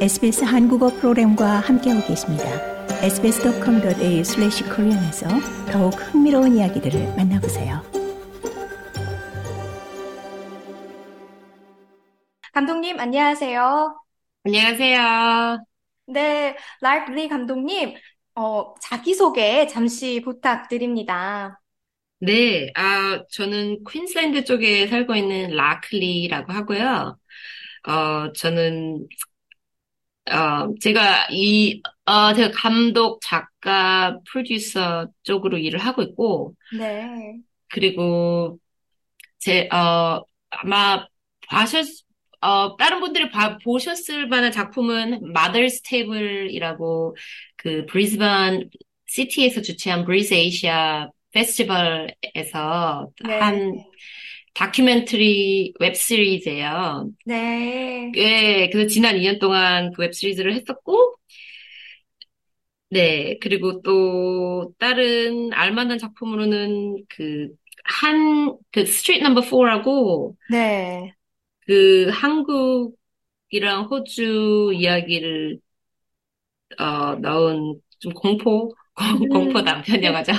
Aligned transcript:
SBS 0.00 0.44
한국어 0.44 0.88
프로그램과 0.88 1.60
함께하고 1.60 2.06
계십니다. 2.06 2.44
sbs.com.au/korean에서 3.02 5.28
더욱 5.70 5.90
흥미로운 5.90 6.56
이야기들을 6.56 7.16
만나보세요. 7.16 7.82
감독님 12.54 12.98
안녕하세요. 12.98 14.00
안녕하세요. 14.46 15.66
네, 16.06 16.56
라이크 16.80 17.12
리 17.12 17.28
감독님, 17.28 17.94
어, 18.36 18.72
자기소개 18.80 19.66
잠시 19.66 20.22
부탁드립니다. 20.24 21.60
네, 22.20 22.70
아, 22.74 23.22
저는 23.30 23.84
퀸슬랜드 23.84 24.44
쪽에 24.44 24.86
살고 24.86 25.14
있는 25.14 25.50
라클리라고 25.54 26.52
하고요. 26.54 27.18
어, 27.86 28.32
저는, 28.32 29.06
어, 30.30 30.74
제가 30.80 31.28
이, 31.30 31.82
어, 32.04 32.34
제가 32.34 32.50
감독, 32.52 33.20
작가, 33.22 34.18
프로듀서 34.30 35.08
쪽으로 35.22 35.58
일을 35.58 35.80
하고 35.80 36.02
있고, 36.02 36.54
네. 36.76 37.38
그리고 37.68 38.58
제, 39.38 39.68
어, 39.72 40.22
아마 40.50 41.06
봐셨, 41.48 41.86
어, 42.40 42.76
다른 42.76 43.00
분들이 43.00 43.30
봐, 43.30 43.58
보셨을 43.58 44.28
만한 44.28 44.52
작품은 44.52 45.20
Mother's 45.34 45.82
Table이라고 45.84 47.16
그 47.56 47.86
브리즈번 47.86 48.70
시티에서 49.06 49.60
주최한 49.62 50.04
브리즈 50.04 50.34
아시아 50.34 51.08
페스티벌에서 51.32 53.10
네. 53.26 53.38
한 53.38 53.84
다큐멘터리 54.54 55.74
웹시리즈예요. 55.80 57.10
네. 57.24 58.16
예, 58.16 58.68
그래서 58.72 58.88
지난 58.88 59.16
2년 59.16 59.38
동안 59.38 59.92
그 59.92 60.02
웹시리즈를 60.02 60.54
했었고, 60.54 61.16
네, 62.92 63.38
그리고 63.40 63.82
또 63.82 64.74
다른 64.78 65.52
알만한 65.52 65.98
작품으로는 65.98 67.04
그 67.08 67.48
한, 67.84 68.56
그 68.72 68.84
Street 68.84 69.22
Number 69.24 69.42
4라고 69.42 70.36
네. 70.46 71.16
그 71.66 72.08
한국이랑 72.10 73.86
호주 73.90 74.72
이야기를 74.74 75.60
어, 76.78 77.14
넣은 77.16 77.80
좀 77.98 78.12
공포, 78.14 78.72
공- 78.94 79.28
공포 79.28 79.62
음. 79.62 79.64
단편 79.64 80.02
영화죠. 80.04 80.32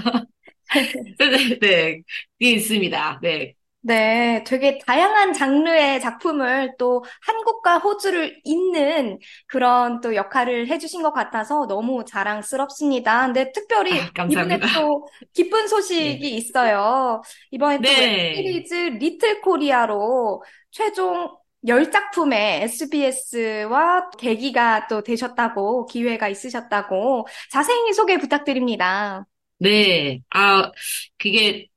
네, 1.19 1.59
네, 1.59 2.01
그게 2.39 2.51
있습니다. 2.53 3.19
네. 3.21 3.55
네, 3.83 4.43
되게 4.45 4.77
다양한 4.85 5.33
장르의 5.33 6.01
작품을 6.01 6.75
또 6.77 7.03
한국과 7.25 7.79
호주를 7.79 8.39
잇는 8.43 9.17
그런 9.47 10.01
또 10.01 10.15
역할을 10.15 10.67
해주신 10.67 11.01
것 11.01 11.13
같아서 11.13 11.65
너무 11.67 12.05
자랑스럽습니다. 12.05 13.25
근데 13.25 13.51
특별히 13.51 13.99
아, 13.99 14.25
이번에. 14.29 14.59
또 14.75 15.07
기쁜 15.33 15.67
소식이 15.67 16.19
네. 16.19 16.29
있어요. 16.29 17.23
이번에 17.49 17.77
또 17.77 17.83
네. 17.83 18.27
웹시리즈 18.35 18.73
Little 18.99 19.41
Korea로 19.41 20.43
최종 20.69 21.35
10작품의 21.67 22.61
SBS와 22.63 24.09
계기가 24.17 24.87
또 24.87 25.01
되셨다고, 25.03 25.85
기회가 25.87 26.27
있으셨다고 26.27 27.27
자세히 27.51 27.93
소개 27.93 28.17
부탁드립니다. 28.19 29.25
네. 29.59 30.21
아, 30.31 30.71
그게, 31.19 31.67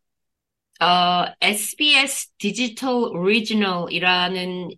어, 0.80 1.26
SBS 1.40 2.30
Digital 2.38 2.92
Original이라는 3.16 4.70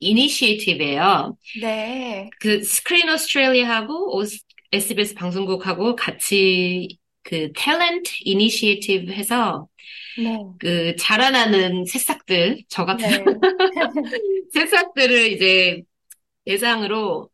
initiative예요. 0.00 1.36
네, 1.60 2.30
그 2.40 2.62
Screen 2.62 3.08
Australia하고 3.08 4.16
오스- 4.16 4.44
SBS 4.72 5.14
방송국하고 5.14 5.96
같이 5.96 6.98
그 7.22 7.52
talent 7.52 8.12
initiative 8.20 9.12
해서 9.12 9.68
네, 10.16 10.38
그 10.58 10.94
자라나는 10.96 11.84
새싹들, 11.86 12.64
저 12.68 12.84
같은 12.84 13.08
네. 13.08 13.24
새싹들을 14.52 15.32
이제 15.32 15.82
대상으로 16.44 17.30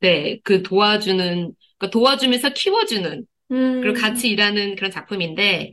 네, 0.00 0.38
그 0.44 0.62
도와주는, 0.62 1.54
그 1.78 1.90
도와주면서 1.90 2.50
키워주는, 2.54 3.26
그리고 3.48 3.94
음, 3.98 4.00
같이 4.00 4.28
일하는 4.28 4.76
그런 4.76 4.90
작품인데, 4.90 5.72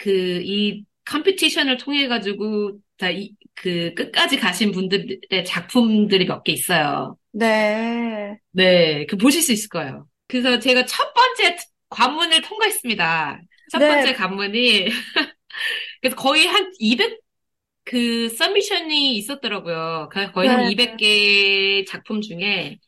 그, 0.00 0.42
이 0.44 0.84
컴피티션을 1.06 1.78
통해 1.78 2.08
가지고, 2.08 2.80
다 2.98 3.10
이, 3.10 3.34
그, 3.54 3.94
끝까지 3.94 4.38
가신 4.38 4.72
분들의 4.72 5.20
작품들이 5.46 6.26
몇 6.26 6.44
개 6.44 6.52
있어요. 6.52 7.18
네. 7.32 8.40
네, 8.52 9.06
그 9.06 9.16
보실 9.16 9.42
수 9.42 9.52
있을 9.52 9.68
거예요. 9.68 10.06
그래서 10.28 10.58
제가 10.58 10.84
첫 10.86 11.12
번째 11.14 11.56
관문을 11.88 12.42
통과했습니다. 12.42 13.40
첫 13.72 13.78
네. 13.78 13.88
번째 13.88 14.14
관문이, 14.14 14.86
그래서 16.00 16.16
거의 16.16 16.46
한 16.46 16.72
200, 16.78 17.18
그, 17.84 18.28
서미션이 18.30 19.16
있었더라고요. 19.16 20.08
그 20.12 20.32
거의 20.32 20.48
한 20.50 20.64
네. 20.64 20.68
200개 20.68 21.86
작품 21.88 22.20
중에, 22.22 22.78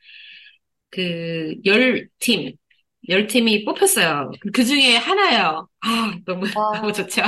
그, 0.90 1.54
열 1.64 2.08
팀, 2.18 2.52
열 3.08 3.26
팀이 3.26 3.64
뽑혔어요. 3.64 4.30
그 4.52 4.64
중에 4.64 4.96
하나요. 4.96 5.68
아, 5.80 6.14
너무, 6.24 6.46
와. 6.54 6.78
너무 6.78 6.92
좋죠? 6.92 7.22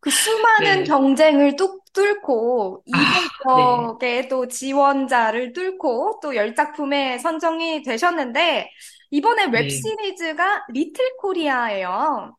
그 0.00 0.10
수많은 0.10 0.78
네. 0.80 0.84
경쟁을 0.84 1.56
뚝 1.56 1.84
뚫고 1.92 2.84
아, 2.92 3.96
200여개의 3.98 4.28
또 4.28 4.46
지원자를 4.46 5.52
뚫고 5.52 6.20
또 6.22 6.36
10작품에 6.36 7.18
선정이 7.18 7.82
되셨는데 7.82 8.70
이번에 9.10 9.46
네. 9.46 9.62
웹시리즈가 9.62 10.66
Little 10.72 11.16
Korea예요. 11.18 12.36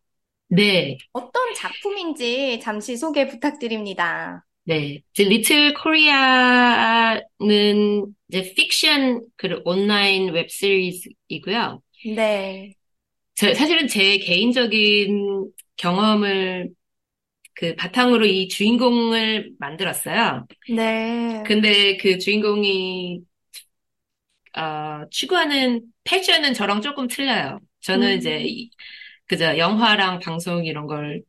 네, 0.50 0.98
어떤 1.12 1.54
작품인지 1.56 2.60
잠시 2.62 2.96
소개 2.96 3.28
부탁드립니다. 3.28 4.46
네. 4.64 5.02
이제 5.14 5.24
Little 5.24 5.74
Korea는 5.74 7.22
이제 8.30 8.54
픽션 8.54 9.26
그 9.38 9.62
온라인 9.64 10.34
웹 10.34 10.50
시리즈이고요. 10.50 11.82
네. 12.06 12.76
저, 13.36 13.54
사실은 13.54 13.88
제 13.88 14.18
개인적인 14.18 15.52
경험을 15.78 16.70
그 17.56 17.76
바탕으로 17.76 18.26
이 18.26 18.48
주인공을 18.50 19.54
만들었어요. 19.60 20.48
네. 20.70 21.44
근데 21.46 21.98
그 21.98 22.18
주인공이 22.20 23.22
어, 24.56 25.08
추구하는 25.12 25.82
passion은 26.04 26.54
저랑 26.54 26.82
조금 26.82 27.08
틀려요. 27.08 27.60
저는 27.82 28.14
음. 28.14 28.18
이제 28.18 28.42
이- 28.44 28.72
그저 29.28 29.58
영화랑 29.58 30.20
방송 30.20 30.66
이런 30.66 30.88
걸 30.88 31.24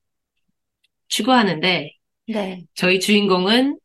추구하는데 1.09 1.91
네. 2.27 2.67
저희 2.75 3.01
주인공은 3.01 3.79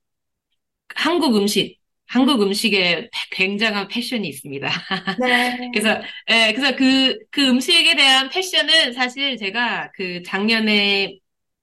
한국 0.96 1.36
음식, 1.38 1.80
한국 2.14 2.44
음식에 2.44 3.10
굉장한 3.32 3.88
패션이 3.88 4.28
있습니다. 4.28 4.70
네. 5.20 5.58
그래서 5.74 6.00
예, 6.30 6.54
그래서 6.54 6.76
그, 6.76 7.18
그 7.32 7.42
음식에 7.48 7.96
대한 7.96 8.30
패션은 8.30 8.94
사실 8.94 9.36
제가 9.36 9.90
그 9.96 10.22
작년에 10.22 11.18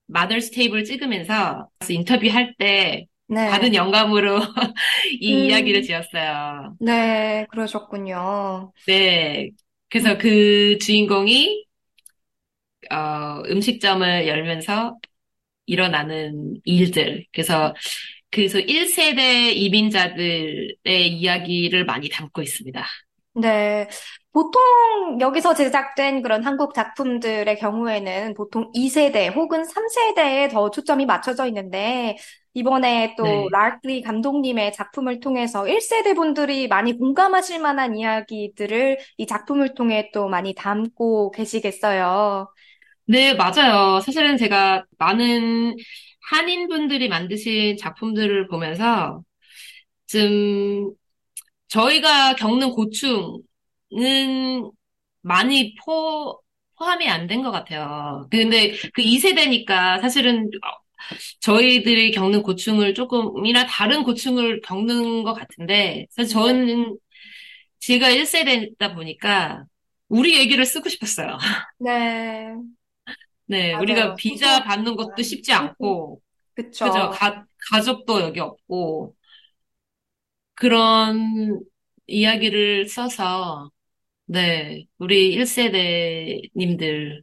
마더스 0.06 0.50
테이블 0.50 0.82
찍으면서 0.82 1.68
인터뷰할 1.88 2.54
때 2.58 3.06
네. 3.28 3.48
받은 3.48 3.76
영감으로 3.76 4.40
이 5.20 5.34
음. 5.34 5.44
이야기를 5.44 5.82
지었어요. 5.82 6.76
네, 6.80 7.46
그러셨군요. 7.50 8.72
네. 8.88 9.50
그래서 9.88 10.18
그 10.18 10.78
주인공이, 10.78 11.64
어, 12.90 13.42
음식점을 13.48 14.26
열면서 14.26 14.98
일어나는 15.66 16.60
일들. 16.64 17.26
그래서, 17.32 17.74
그래서 18.30 18.58
1세대 18.60 19.52
이민자들의 19.52 20.76
이야기를 20.86 21.84
많이 21.84 22.08
담고 22.08 22.42
있습니다. 22.42 22.84
네. 23.34 23.88
보통 24.32 25.20
여기서 25.20 25.54
제작된 25.54 26.22
그런 26.22 26.44
한국 26.44 26.74
작품들의 26.74 27.58
경우에는 27.58 28.34
보통 28.34 28.70
2세대 28.74 29.28
혹은 29.28 29.64
3세대에 29.64 30.48
더 30.48 30.70
초점이 30.70 31.06
맞춰져 31.06 31.46
있는데, 31.46 32.16
이번에 32.54 33.14
또 33.16 33.24
네. 33.24 33.46
라클리 33.52 34.02
감독님의 34.02 34.72
작품을 34.72 35.20
통해서 35.20 35.66
1세대 35.66 36.14
분들이 36.14 36.68
많이 36.68 36.96
공감하실 36.96 37.60
만한 37.60 37.96
이야기들을 37.96 38.98
이 39.16 39.26
작품을 39.26 39.74
통해 39.74 40.10
또 40.12 40.28
많이 40.28 40.54
담고 40.54 41.30
계시겠어요. 41.32 42.48
네, 43.06 43.34
맞아요. 43.34 44.00
사실은 44.00 44.36
제가 44.36 44.84
많은 44.98 45.74
한인분들이 46.22 47.08
만드신 47.08 47.76
작품들을 47.78 48.48
보면서 48.48 49.22
좀 50.06 50.92
저희가 51.68 52.34
겪는 52.36 52.70
고충은 52.72 53.44
많이 55.22 55.74
포, 55.84 56.40
포함이 56.78 57.08
안 57.08 57.26
된 57.26 57.42
것 57.42 57.50
같아요. 57.52 58.26
근데 58.30 58.72
그 58.94 59.02
2세대니까 59.02 60.00
사실은 60.00 60.50
저희들이 61.40 62.12
겪는 62.12 62.42
고충을 62.42 62.94
조금이나 62.94 63.66
다른 63.66 64.02
고충을 64.04 64.60
겪는 64.62 65.22
것 65.24 65.34
같은데, 65.34 66.06
사실 66.10 66.32
저는 66.32 66.96
제가 67.80 68.10
1세대다 68.10 68.94
보니까 68.94 69.64
우리 70.08 70.38
얘기를 70.38 70.64
쓰고 70.66 70.88
싶었어요. 70.88 71.38
네, 71.78 72.54
네, 73.50 73.72
맞아요. 73.72 73.82
우리가 73.82 74.14
비자 74.14 74.54
소속 74.54 74.64
받는 74.68 74.96
것도 74.96 75.22
쉽지 75.22 75.52
않고, 75.52 76.20
그쵸. 76.54 76.84
그죠? 76.86 77.10
가, 77.10 77.44
가족도 77.70 78.20
여기 78.20 78.40
없고, 78.40 79.16
그런 80.54 81.60
이야기를 82.06 82.88
써서, 82.88 83.70
네, 84.26 84.86
우리 84.98 85.32
1세대님들, 85.34 87.22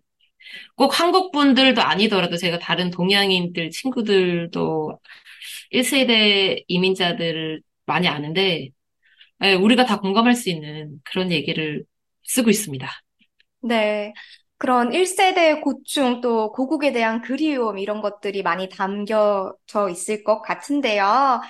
꼭 0.76 1.00
한국 1.00 1.32
분들도 1.32 1.82
아니더라도 1.82 2.38
제가 2.38 2.60
다른 2.60 2.92
동양인들 2.92 3.72
친구들도 3.72 5.00
1세대 5.72 6.64
이민자들을 6.68 7.62
많이 7.86 8.08
아는데, 8.08 8.70
네, 9.40 9.54
우리가 9.56 9.86
다 9.86 10.00
공감할 10.00 10.36
수 10.36 10.50
있는 10.50 11.00
그런 11.06 11.32
얘기를 11.32 11.86
쓰고 12.24 12.50
있습니다. 12.50 12.90
네. 13.62 14.14
그런 14.57 14.92
1세대의 14.94 15.62
고충, 15.62 16.21
또 16.21 16.51
고국에 16.51 16.92
대한 16.92 17.21
그리움, 17.21 17.77
이런 17.77 18.01
것들이 18.01 18.42
많이 18.44 18.69
담겨져 18.69 19.89
있을 19.92 20.24
것 20.24 20.42
같은데요. 20.42 21.42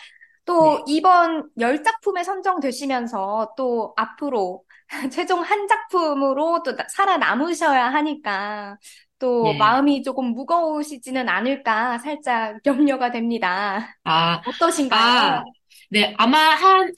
또 0.46 0.84
네, 0.84 0.88
이번 0.88 1.50
열 1.60 1.84
작품에 1.84 2.24
선정되시면서 2.24 3.54
또 3.58 3.94
앞으로 3.98 4.64
최종 5.14 5.42
한 5.42 5.68
작품으로 5.68 6.64
또 6.64 6.76
나- 6.76 6.88
살아남으셔야 6.90 7.88
하니까 7.94 8.78
또 9.20 9.54
예. 9.54 9.54
마음이 9.56 10.04
조금 10.04 10.28
무거우시지는 10.34 11.30
않을까 11.30 11.98
살짝 12.00 12.60
염려가 12.66 13.12
됩니다. 13.12 13.98
아, 14.04 14.42
아, 14.90 14.96
어떠신가요? 14.96 15.54
네, 15.90 16.14
아마 16.18 16.38
한, 16.56 16.94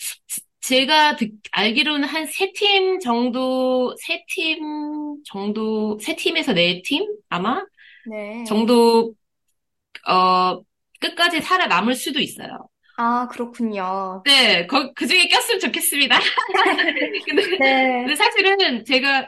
제가 0.69 1.15
듣, 1.15 1.31
알기로는 1.51 2.07
한 2.07 2.25
세 2.27 2.51
팀 2.53 2.99
정도, 2.99 3.95
세 3.97 4.23
팀 4.27 5.23
정도, 5.25 5.97
세 5.99 6.15
팀에서 6.15 6.53
네 6.53 6.81
팀? 6.83 7.05
아마? 7.29 7.63
네. 8.05 8.43
정도, 8.45 9.13
어, 10.07 10.61
끝까지 10.99 11.41
살아남을 11.41 11.95
수도 11.95 12.19
있어요. 12.19 12.69
아, 12.97 13.27
그렇군요. 13.31 14.21
네, 14.25 14.67
거, 14.67 14.93
그 14.93 15.07
중에 15.07 15.27
꼈으면 15.29 15.59
좋겠습니다. 15.61 16.19
근데, 17.25 17.57
네. 17.57 18.03
근데 18.05 18.15
사실은 18.15 18.85
제가 18.85 19.27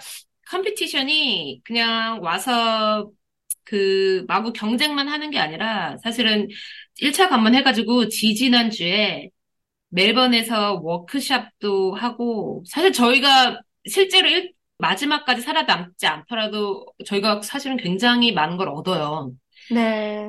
컴피티션이 0.49 1.61
그냥 1.63 2.21
와서 2.21 3.09
그 3.63 4.25
마구 4.27 4.51
경쟁만 4.53 5.07
하는 5.07 5.31
게 5.31 5.39
아니라 5.39 5.97
사실은 6.03 6.47
1차 7.01 7.29
관문 7.29 7.55
해가지고 7.55 8.09
지지난주에 8.09 9.29
멜번에서 9.91 10.79
워크숍도 10.83 11.95
하고, 11.95 12.63
사실 12.67 12.91
저희가 12.93 13.61
실제로 13.87 14.29
일- 14.29 14.53
마지막까지 14.79 15.41
살아남지 15.43 16.07
않더라도 16.07 16.85
저희가 17.05 17.41
사실은 17.43 17.77
굉장히 17.77 18.33
많은 18.33 18.57
걸 18.57 18.69
얻어요. 18.69 19.31
네. 19.69 20.27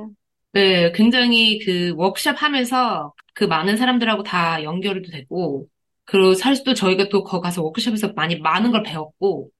네, 0.52 0.92
굉장히 0.92 1.58
그 1.60 1.94
워크숍 1.96 2.42
하면서 2.42 3.14
그 3.34 3.44
많은 3.44 3.76
사람들하고 3.78 4.22
다 4.22 4.62
연결도 4.62 5.10
되고, 5.10 5.66
그리고 6.04 6.34
사실 6.34 6.64
또 6.64 6.74
저희가 6.74 7.08
또 7.08 7.24
거기 7.24 7.42
가서 7.42 7.62
워크숍에서 7.62 8.12
많이 8.14 8.36
많은 8.38 8.70
걸 8.72 8.82
배웠고, 8.82 9.50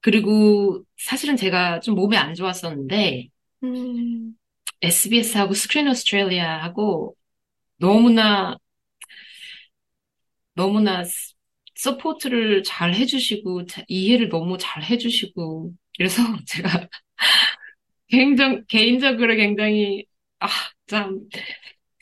그리고 0.00 0.84
사실은 0.98 1.36
제가 1.36 1.80
좀 1.80 1.94
몸이 1.94 2.16
안 2.16 2.34
좋았었는데, 2.34 3.28
음, 3.62 4.34
SBS하고 4.82 5.54
Screen 5.54 5.88
Australia하고 5.88 7.16
너무나 7.78 8.56
너무나 10.54 11.04
스- 11.04 11.34
support를 11.76 12.62
잘 12.64 12.94
해주시고, 12.94 13.66
자- 13.66 13.82
이해를 13.88 14.28
너무 14.28 14.58
잘 14.58 14.82
해주시고, 14.84 15.72
그래서 15.98 16.22
제가 16.46 16.88
개인적, 18.08 18.66
개인적으로 18.68 19.34
굉장히, 19.36 20.04
아, 20.40 20.48
참, 20.86 21.20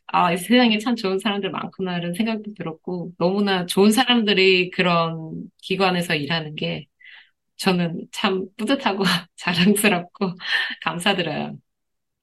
아, 0.08 0.32
이 0.32 0.36
세상에 0.38 0.78
참 0.78 0.96
좋은 0.96 1.18
사람들 1.18 1.50
많구나, 1.50 1.98
이런 1.98 2.14
생각도 2.14 2.54
들었고, 2.54 3.12
너무나 3.18 3.66
좋은 3.66 3.90
사람들이 3.92 4.70
그런 4.70 5.50
기관에서 5.62 6.14
일하는 6.14 6.54
게 6.56 6.86
저는 7.58 8.08
참 8.12 8.46
뿌듯하고 8.58 9.04
자랑스럽고 9.36 10.34
감사드려요. 10.82 11.58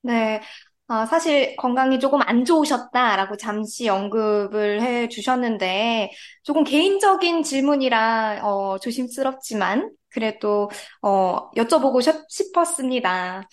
네. 0.02 0.42
아, 0.92 1.06
사실 1.06 1.56
건강이 1.58 2.00
조금 2.00 2.20
안 2.24 2.46
좋으셨다라고 2.46 3.38
잠시 3.38 3.90
언급을 3.90 4.82
해 4.82 5.08
주셨는데, 5.08 6.12
조금 6.44 6.64
개인적인 6.64 7.44
질문이라, 7.44 8.40
어, 8.44 8.80
조심스럽지만, 8.80 9.92
그래도, 10.10 10.70
어, 11.04 11.52
여쭤보고 11.52 12.02
싶- 12.02 12.26
싶었습니다. 12.30 13.48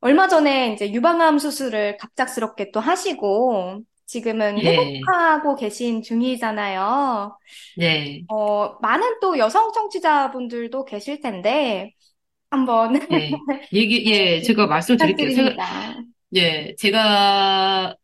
얼마 0.00 0.28
전에 0.28 0.72
이제 0.74 0.92
유방암 0.92 1.38
수술을 1.38 1.96
갑작스럽게 1.98 2.72
또 2.72 2.80
하시고, 2.80 3.80
지금은 4.06 4.62
예, 4.62 5.08
회복하고 5.08 5.56
계신 5.56 6.02
중이잖아요. 6.02 7.38
네, 7.74 8.26
어, 8.28 8.78
많은 8.80 9.20
또 9.20 9.38
여성 9.38 9.72
청취자분들도 9.72 10.84
계실 10.86 11.20
텐데, 11.20 11.92
한번 12.50 12.94
예. 13.12 13.44
얘기, 13.72 14.04
예, 14.10 14.42
제가 14.42 14.66
말씀드릴게요. 14.66 15.30
제가, 15.32 15.56
부탁드립니다. 15.66 15.96
예, 16.34 16.74
제가 16.78 17.96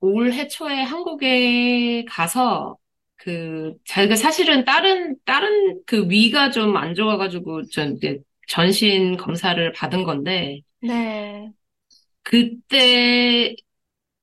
올해 0.00 0.46
초에 0.48 0.82
한국에 0.82 2.04
가서 2.08 2.76
그 3.16 3.74
자기가 3.86 4.14
사실은 4.16 4.64
다른 4.64 5.16
다른 5.24 5.80
그 5.86 6.08
위가 6.08 6.50
좀 6.50 6.76
안 6.76 6.94
좋아가지고 6.94 7.64
전 7.70 7.96
이제 7.96 8.18
전신 8.48 9.16
검사를 9.16 9.72
받은 9.72 10.04
건데 10.04 10.60
네. 10.80 11.52
그때 12.22 13.54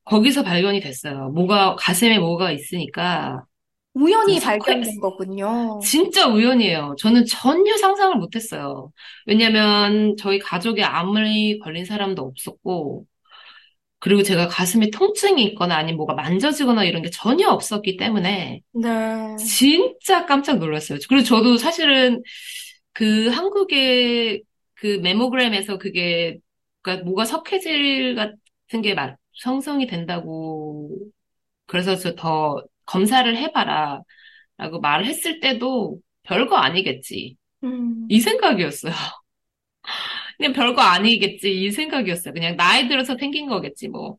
거기서 0.06 0.44
발견이 0.44 0.80
됐어요. 0.81 1.30
뭐가 1.31 1.75
가슴에 1.78 2.19
뭐가 2.19 2.51
있으니까 2.51 3.45
이 3.45 3.55
우연히 3.95 4.39
발견된 4.39 5.00
거군요. 5.00 5.80
진짜 5.81 6.27
우연이에요. 6.27 6.95
저는 7.00 7.25
전혀 7.25 7.77
상상을 7.77 8.15
못했어요. 8.18 8.92
왜냐면 9.25 10.15
저희 10.18 10.39
가족에 10.39 10.83
암이 10.83 11.59
걸린 11.59 11.86
사람도 11.86 12.21
없었고 12.24 13.06
그리고 14.00 14.24
제가 14.24 14.47
가슴에 14.47 14.89
통증이 14.92 15.44
있거나 15.45 15.78
아니면 15.78 15.97
뭐가 15.97 16.14
만져지거나 16.16 16.83
이런 16.85 17.02
게 17.02 17.09
전혀 17.09 17.49
없었기 17.49 17.97
때문에 17.97 18.61
네. 18.73 19.35
진짜 19.37 20.25
깜짝 20.25 20.59
놀랐어요. 20.59 20.99
그리고 21.09 21.23
저도 21.25 21.57
사실은 21.57 22.23
그 22.94 23.30
한국의 23.30 24.44
그 24.75 24.99
메모그램에서 25.04 25.78
그게 25.80 26.40
그러니까 26.83 27.06
뭐가 27.06 27.25
석회질 27.25 28.16
같은 28.16 28.81
게 28.83 28.94
막 28.95 29.18
형성이 29.44 29.87
된다고 29.87 30.90
그래서 31.68 31.95
저더 31.97 32.64
검사를 32.85 33.35
해봐라 33.37 34.01
라고 34.57 34.80
말을 34.81 35.06
했을 35.07 35.39
때도 35.42 35.99
별거 36.23 36.57
아니겠지. 36.57 37.37
이 38.09 38.19
음, 38.19 38.21
생각이었어요. 38.21 38.94
그냥 40.37 40.54
별거 40.54 40.81
아니겠지. 40.81 41.51
이 41.63 41.71
생각이었어요. 41.71 42.33
그냥 42.33 42.56
나이 42.57 42.87
들어서 42.87 43.18
생긴 43.18 43.47
거겠지, 43.47 43.87
뭐. 43.89 44.18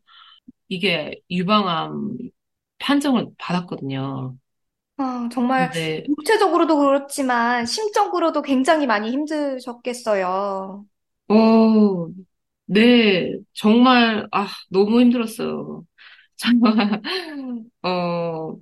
이게 0.69 1.21
유방암 1.31 2.19
판정을 2.79 3.29
받았거든요. 3.39 4.37
아, 4.99 5.29
정말 5.33 5.73
근데, 5.73 6.09
육체적으로도 6.09 6.77
그렇지만 6.79 7.67
심적으로도 7.67 8.41
굉장히 8.43 8.87
많이 8.87 9.11
힘드셨겠어요. 9.11 10.87
어, 11.29 12.09
네, 12.67 13.33
정말, 13.55 14.29
아, 14.33 14.49
너무 14.71 15.01
힘들었어요. 15.01 15.85
어, 17.83 18.57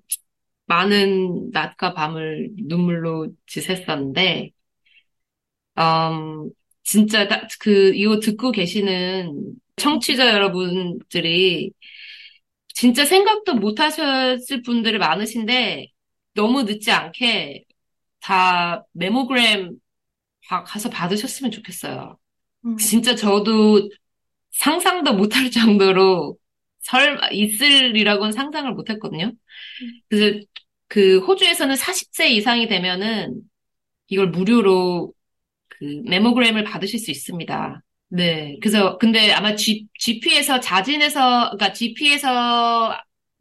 많은 0.67 1.51
낮과 1.53 1.95
밤을 1.95 2.51
눈물로 2.69 3.29
지샜었는데, 3.49 4.53
음, 5.79 6.51
진짜 6.83 7.27
다- 7.29 7.47
그, 7.61 7.93
이거 7.95 8.21
듣고 8.21 8.53
계시는 8.53 9.55
청취자 9.77 10.29
여러분들이 10.35 11.73
진짜 12.75 13.05
생각도 13.05 13.55
못 13.55 13.81
하셨을 13.81 14.63
분들이 14.63 14.99
많으신데, 14.99 15.89
너무 16.35 16.65
늦지 16.65 16.91
않게 16.93 17.65
다 18.21 18.85
메모그램 18.93 19.79
가- 20.49 20.65
가서 20.65 20.91
받으셨으면 20.91 21.53
좋겠어요. 21.53 22.19
음, 22.67 22.77
진짜 22.79 23.15
저도 23.17 23.91
상상도 24.53 25.15
못 25.15 25.35
할 25.37 25.51
정도로 25.51 26.37
설마 26.85 27.29
있으리라고는 27.33 28.33
상상을 28.33 28.73
못 28.75 28.91
했거든요. 28.91 29.33
그래서 30.09 30.41
그 30.89 31.21
호주에서는 31.21 31.77
40세 31.77 32.31
이상이 32.31 32.69
되면은 32.69 33.43
이걸 34.09 34.29
무료로 34.31 35.13
그 35.69 36.03
메모그램을 36.07 36.65
받으실 36.65 36.99
수 37.01 37.11
있습니다. 37.11 37.83
네. 38.09 38.59
그래서 38.63 38.99
근데 38.99 39.33
아마 39.33 39.57
G, 39.57 39.89
GP에서 39.99 40.61
자진해서 40.61 41.53
그러니까 41.53 41.73
GP에서 41.73 42.97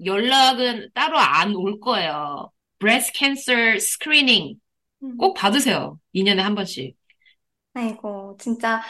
연락은 0.05 0.89
따로 0.93 1.17
안 1.19 1.55
올 1.55 1.79
거예요. 1.79 2.51
breast 2.79 3.13
cancer 3.17 3.75
screening 3.77 4.59
음. 5.03 5.17
꼭 5.17 5.33
받으세요. 5.35 5.99
2년에 6.13 6.41
한 6.41 6.55
번씩. 6.55 6.95
아이고, 7.73 8.37
진짜 8.39 8.81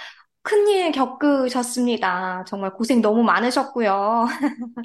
큰일 0.43 0.91
겪으셨습니다. 0.91 2.43
정말 2.45 2.73
고생 2.73 3.01
너무 3.01 3.23
많으셨고요. 3.23 4.25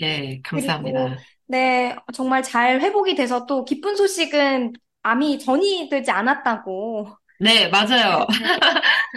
네, 0.00 0.40
그리고, 0.48 0.66
감사합니다. 0.66 1.16
네, 1.46 1.96
정말 2.14 2.42
잘 2.42 2.80
회복이 2.80 3.14
돼서 3.14 3.46
또 3.46 3.64
기쁜 3.64 3.96
소식은 3.96 4.72
암이 5.02 5.38
전이 5.40 5.88
되지 5.90 6.10
않았다고. 6.10 7.08
네, 7.40 7.68
맞아요. 7.68 8.26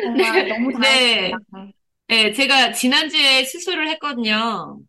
정말 0.01 0.47
너무 0.47 0.71
네. 0.79 1.31
다행입니다. 1.31 1.73
네, 2.07 2.31
제가 2.33 2.71
지난주에 2.71 3.45
수술을 3.45 3.87
했거든요. 3.89 4.79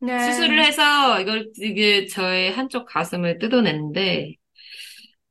네. 0.00 0.18
수술을 0.32 0.64
해서 0.64 1.20
이걸 1.20 1.50
이게 1.60 2.06
저의 2.06 2.52
한쪽 2.52 2.86
가슴을 2.86 3.38
뜯어냈는데 3.38 4.34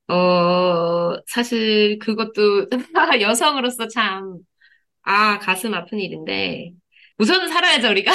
어 0.07 1.15
사실 1.27 1.99
그것도 1.99 2.67
여성으로서 3.21 3.87
참 3.87 4.39
아 5.03 5.39
가슴 5.39 5.73
아픈 5.73 5.99
일인데 5.99 6.71
우선은 7.17 7.49
살아야죠 7.49 7.89
우리가 7.89 8.11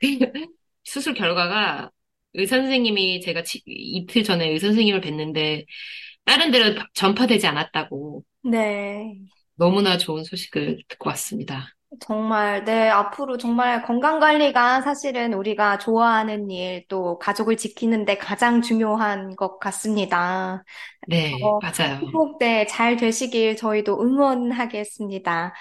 수술 0.84 1.14
결과가 1.14 1.90
의사 2.34 2.56
선생님이 2.56 3.20
제가 3.20 3.42
치- 3.42 3.62
이틀 3.66 4.22
전에 4.24 4.48
의사 4.48 4.68
선생님을 4.68 5.00
뵀는데 5.00 5.64
다른 6.24 6.50
데로 6.50 6.82
전파되지 6.94 7.46
않았다고 7.46 8.24
네. 8.42 9.18
너무나 9.56 9.98
좋은 9.98 10.24
소식을 10.24 10.82
듣고 10.88 11.08
왔습니다. 11.10 11.73
정말, 12.00 12.64
네, 12.64 12.88
앞으로 12.90 13.36
정말 13.38 13.82
건강 13.82 14.20
관리가 14.20 14.80
사실은 14.82 15.32
우리가 15.34 15.78
좋아하는 15.78 16.50
일, 16.50 16.84
또 16.88 17.18
가족을 17.18 17.56
지키는데 17.56 18.18
가장 18.18 18.62
중요한 18.62 19.36
것 19.36 19.58
같습니다. 19.58 20.64
네, 21.06 21.32
어, 21.42 21.60
맞아요. 21.60 22.00
회복, 22.02 22.38
네, 22.38 22.66
잘 22.66 22.96
되시길 22.96 23.56
저희도 23.56 24.00
응원하겠습니다. 24.02 25.54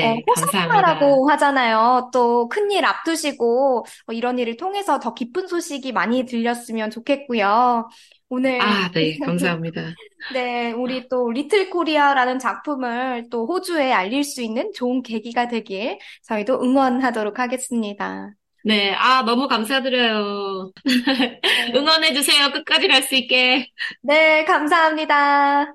어, 0.00 0.14
네, 0.14 0.22
감사합니다. 0.34 1.18
호사다마라고 1.18 1.30
하잖아요. 1.30 2.10
또 2.12 2.48
큰일 2.48 2.84
앞두시고 2.84 3.86
어, 4.08 4.12
이런 4.12 4.38
일을 4.38 4.56
통해서 4.56 4.98
더 5.00 5.14
기쁜 5.14 5.46
소식이 5.48 5.92
많이 5.92 6.26
들렸으면 6.26 6.90
좋겠고요. 6.90 7.88
오늘 8.28 8.60
아, 8.60 8.90
네, 8.92 9.18
감사합니다. 9.24 9.92
네, 10.32 10.72
우리 10.72 11.08
또 11.08 11.30
Little 11.30 11.70
Korea라는 11.70 12.38
작품을 12.38 13.28
또 13.30 13.46
호주에 13.46 13.92
알릴 13.92 14.24
수 14.24 14.42
있는 14.42 14.72
좋은 14.74 15.02
계기가 15.02 15.48
되길 15.48 15.98
저희도 16.26 16.62
응원하도록 16.62 17.38
하겠습니다. 17.38 18.30
네, 18.64 18.94
아, 18.94 19.22
너무 19.22 19.46
감사드려요. 19.46 20.72
응원해주세요. 21.76 22.50
끝까지 22.52 22.88
갈 22.88 23.02
수 23.02 23.14
있게. 23.14 23.68
네, 24.02 24.44
감사합니다. 24.44 25.74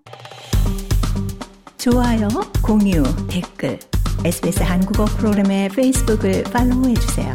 좋아요, 1.78 2.28
공유, 2.66 3.04
댓글, 3.30 3.78
SBS 4.26 4.64
한국어 4.64 5.06
프로그램의 5.06 5.70
페이스북을 5.70 6.44
팔로우해 6.52 6.94
주세요. 6.96 7.32